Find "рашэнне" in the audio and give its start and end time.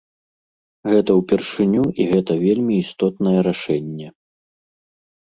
3.53-4.07